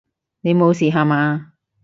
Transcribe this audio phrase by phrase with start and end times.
[0.41, 1.53] 你無事吓嘛！